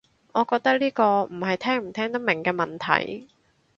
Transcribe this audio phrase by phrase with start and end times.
[0.31, 3.27] 我覺得呢個唔係聽唔聽得明嘅問題